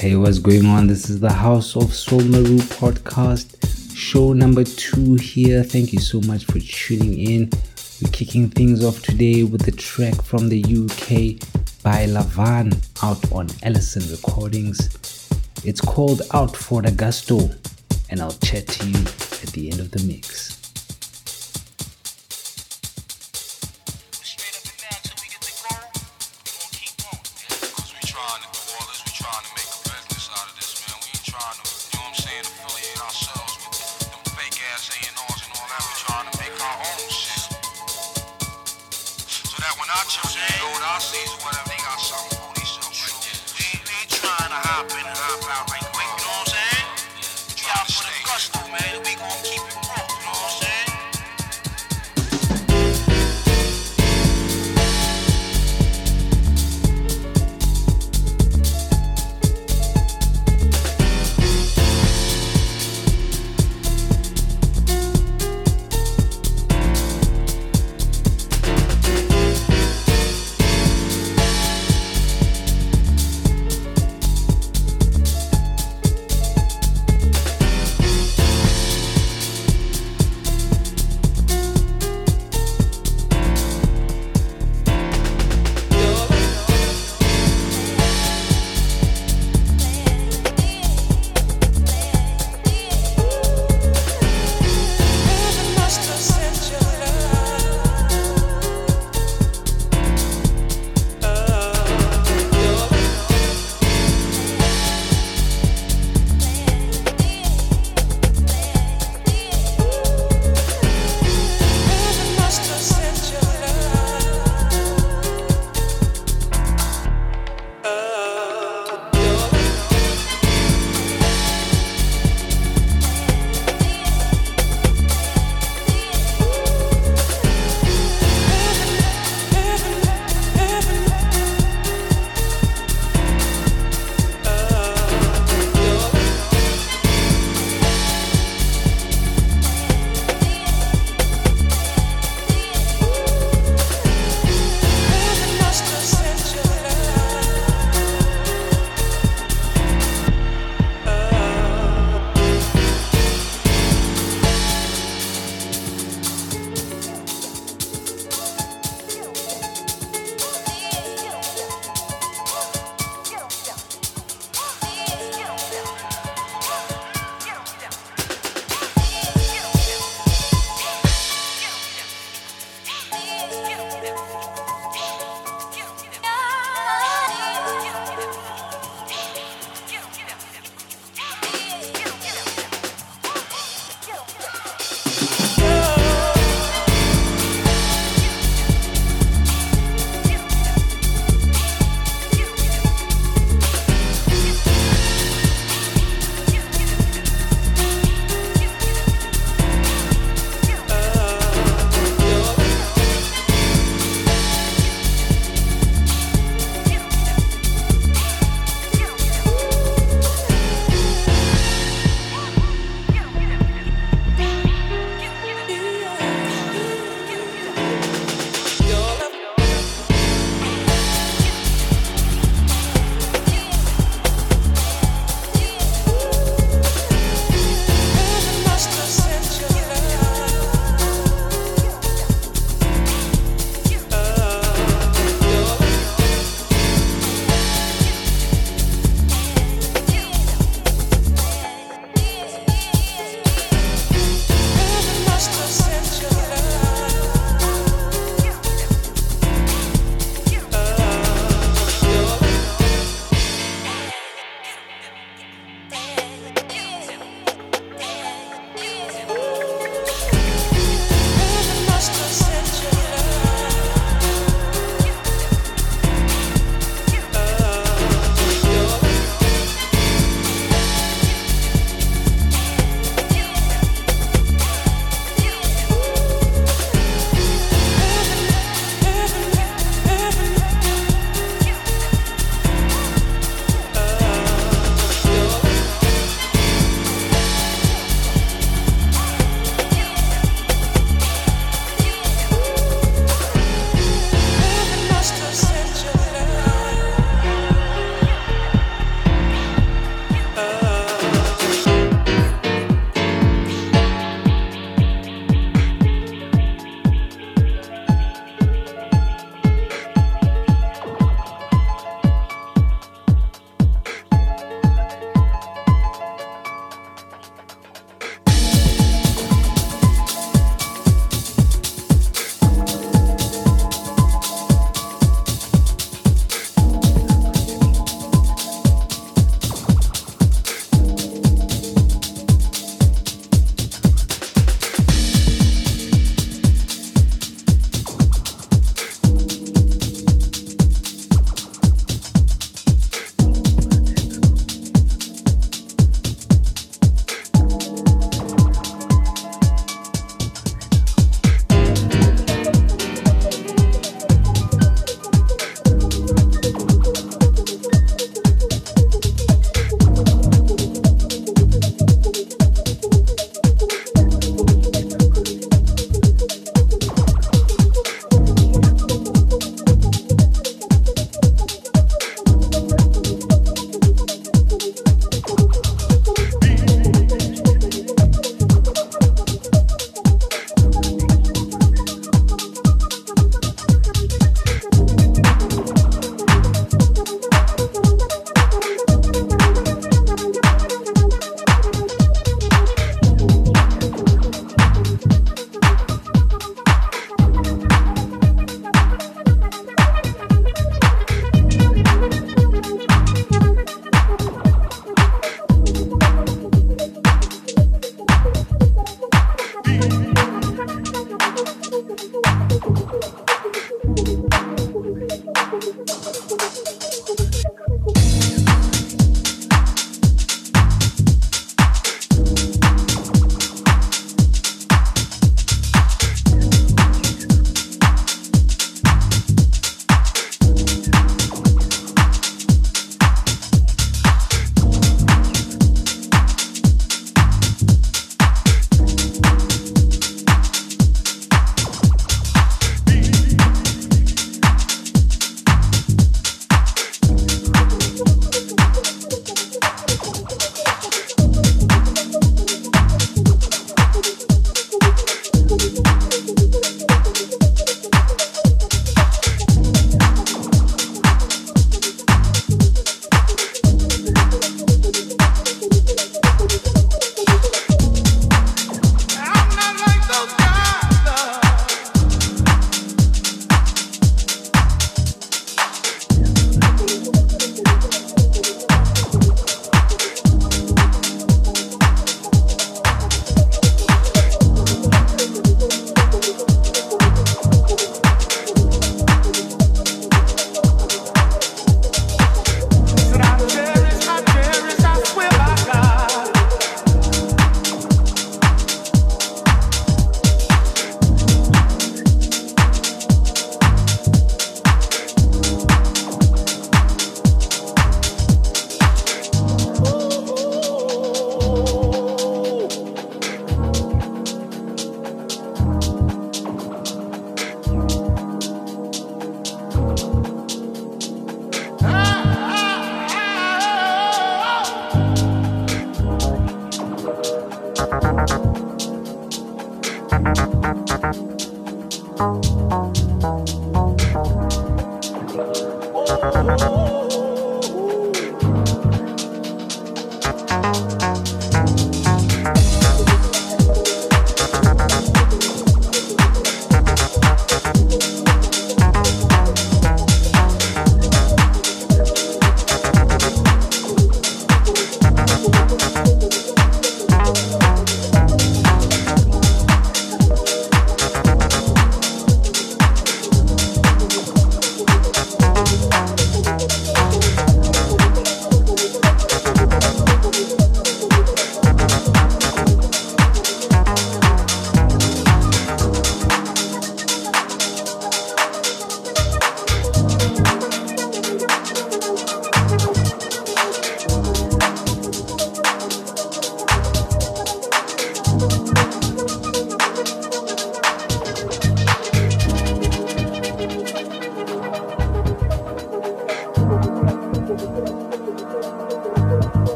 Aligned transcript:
Hey, 0.00 0.16
what's 0.16 0.38
going 0.38 0.64
on? 0.64 0.86
This 0.86 1.10
is 1.10 1.20
the 1.20 1.30
House 1.30 1.76
of 1.76 1.92
Soul 1.92 2.22
Moru 2.22 2.56
podcast, 2.56 3.94
show 3.94 4.32
number 4.32 4.64
two 4.64 5.16
here. 5.16 5.62
Thank 5.62 5.92
you 5.92 5.98
so 5.98 6.22
much 6.22 6.46
for 6.46 6.58
tuning 6.58 7.18
in. 7.18 7.50
We're 8.00 8.10
kicking 8.10 8.48
things 8.48 8.82
off 8.82 9.02
today 9.02 9.42
with 9.42 9.68
a 9.68 9.72
track 9.72 10.22
from 10.22 10.48
the 10.48 10.62
UK 10.62 11.36
by 11.82 12.06
Lavan 12.06 12.72
out 13.02 13.30
on 13.30 13.48
Ellison 13.62 14.10
Recordings. 14.10 15.28
It's 15.66 15.82
called 15.82 16.22
Out 16.32 16.56
for 16.56 16.80
the 16.80 16.92
Gusto, 16.92 17.50
and 18.08 18.22
I'll 18.22 18.32
chat 18.32 18.68
to 18.68 18.86
you 18.88 19.00
at 19.00 19.52
the 19.52 19.70
end 19.70 19.80
of 19.80 19.90
the 19.90 20.02
mix. 20.04 20.59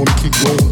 wanna 0.00 0.18
keep 0.18 0.32
going. 0.32 0.56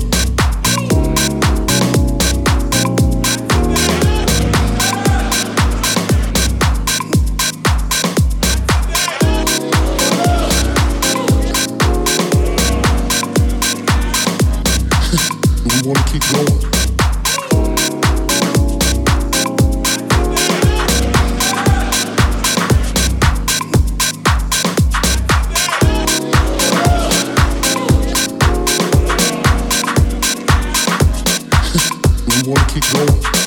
we 15.65 15.83
wanna 15.87 16.03
keep 16.05 16.23
going. 16.33 16.78
keep 32.81 32.93
going. 32.93 33.38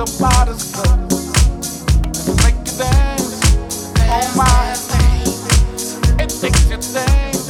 The 0.00 0.06
us 0.48 0.72
good. 0.72 0.98
you 2.26 2.64
dance 2.78 4.34
my. 4.34 4.74
It 6.18 6.32
makes 6.42 6.64
you 6.70 6.78
dance. 6.94 7.46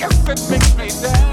Yes, 0.00 0.28
it 0.30 0.50
makes 0.50 0.76
me 0.78 0.88
dance. 1.02 1.31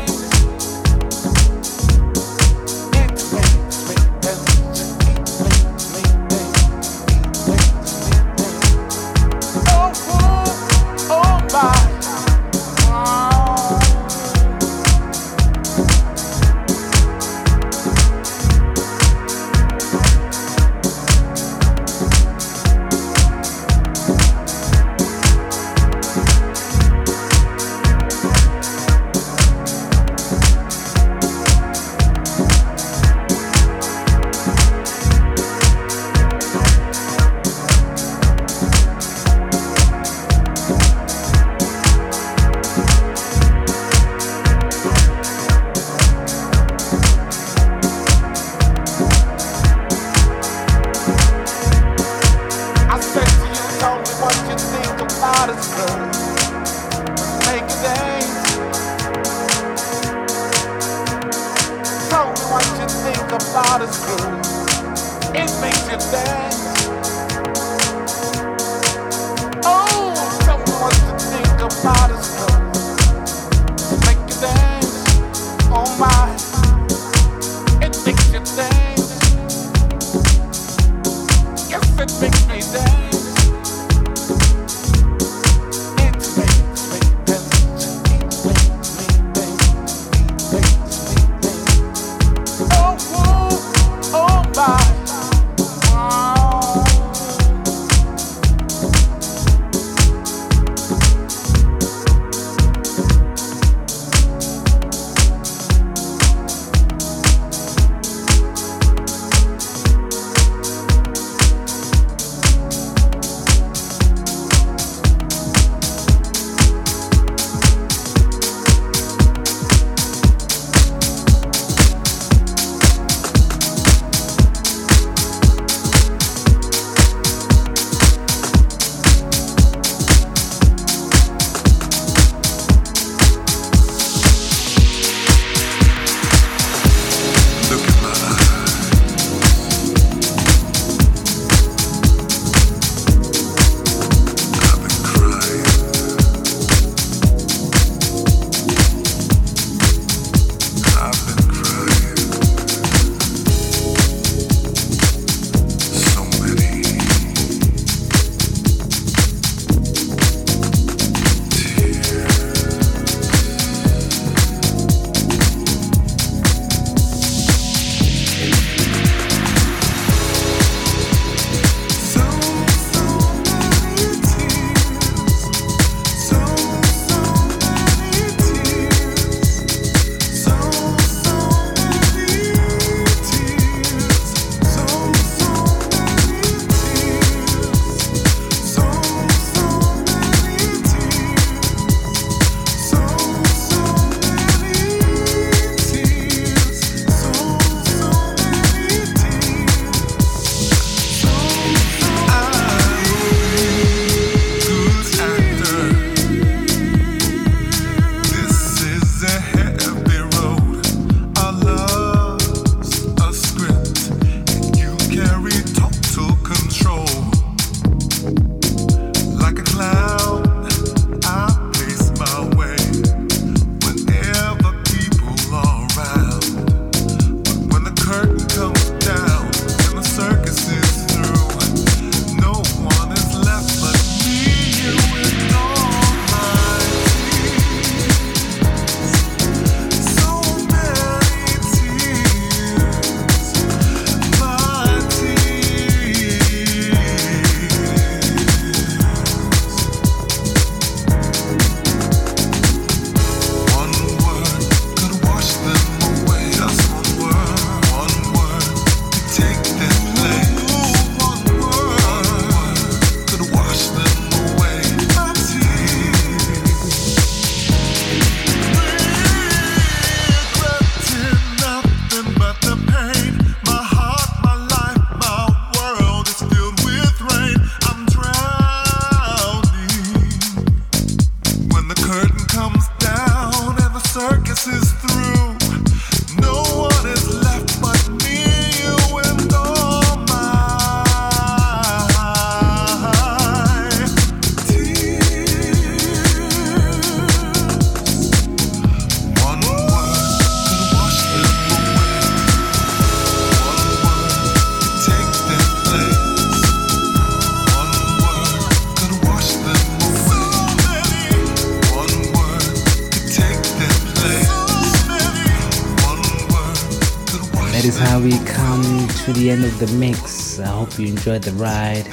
End 319.50 319.66
of 319.66 319.80
the 319.80 319.88
mix. 319.98 320.60
I 320.60 320.68
hope 320.68 321.00
you 321.00 321.08
enjoyed 321.08 321.42
the 321.42 321.54
ride. 321.54 322.06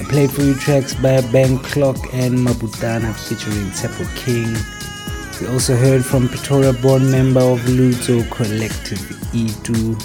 I 0.00 0.04
played 0.08 0.30
for 0.30 0.40
you 0.40 0.54
tracks 0.54 0.94
by 0.94 1.20
Bang 1.30 1.58
Clock 1.58 1.98
and 2.14 2.38
Mabutana 2.38 3.14
featuring 3.14 3.66
Tsepo 3.70 4.06
King. 4.16 4.56
We 5.42 5.52
also 5.52 5.76
heard 5.76 6.02
from 6.02 6.26
Pretoria 6.26 6.72
born 6.72 7.10
member 7.10 7.40
of 7.40 7.60
Luto 7.66 8.26
Collective 8.30 8.98
E2, 9.34 10.00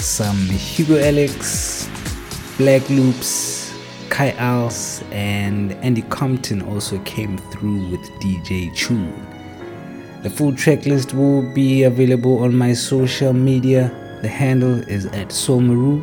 some 0.00 0.38
Hugo 0.48 0.98
Alex, 0.98 1.86
Black 2.56 2.88
Loops, 2.88 3.74
Kai 4.08 4.30
Alcé, 4.32 5.04
and 5.12 5.72
Andy 5.84 6.02
Compton 6.02 6.62
also 6.62 6.98
came 7.00 7.36
through 7.50 7.90
with 7.90 8.00
DJ 8.20 8.74
Tune. 8.74 9.12
The 10.22 10.30
full 10.30 10.56
track 10.56 10.86
list 10.86 11.12
will 11.12 11.42
be 11.52 11.82
available 11.82 12.38
on 12.38 12.56
my 12.56 12.72
social 12.72 13.34
media. 13.34 14.00
The 14.24 14.30
handle 14.30 14.80
is 14.88 15.04
at 15.04 15.30
Soul 15.32 15.60
Moru. 15.60 16.02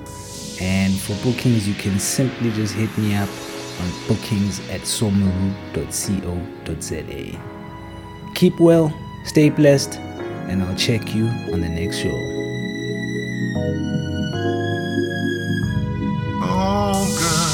and 0.61 0.93
for 0.93 1.15
bookings, 1.23 1.67
you 1.67 1.73
can 1.73 1.97
simply 1.97 2.51
just 2.51 2.75
hit 2.75 2.95
me 2.95 3.15
up 3.15 3.27
on 3.81 3.89
bookings 4.07 4.59
at 4.69 4.81
soulmoru.co.za. 4.81 7.39
Keep 8.35 8.59
well, 8.59 8.93
stay 9.25 9.49
blessed, 9.49 9.97
and 10.49 10.61
I'll 10.61 10.75
check 10.75 11.15
you 11.15 11.25
on 11.51 11.61
the 11.61 11.69
next 11.69 11.97
show. 11.97 12.15
Oh, 16.43 17.17
girl. 17.19 17.51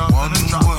shot, 0.00 0.12
one 0.12 0.34
shot. 0.48 0.69